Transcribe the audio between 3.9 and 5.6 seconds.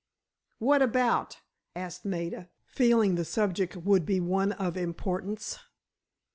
be one of importance.